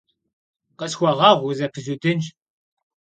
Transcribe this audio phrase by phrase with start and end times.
[0.77, 2.25] Khısxueğueğu, vuzepızudınş.